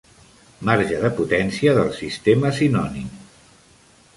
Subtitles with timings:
[0.69, 3.13] Marge de potència del sistema "sinònim".